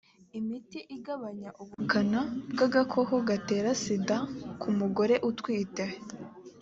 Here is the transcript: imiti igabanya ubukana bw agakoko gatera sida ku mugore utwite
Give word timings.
imiti 0.39 0.79
igabanya 0.95 1.49
ubukana 1.61 2.19
bw 2.51 2.59
agakoko 2.67 3.13
gatera 3.29 3.69
sida 3.81 4.15
ku 4.61 4.67
mugore 4.79 5.15
utwite 5.29 5.85